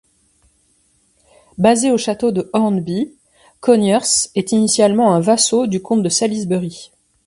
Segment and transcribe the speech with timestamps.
[1.59, 3.13] Basé au château de Hornby,
[3.59, 6.91] Conyers est initialement un vassau du comte de Salisbury.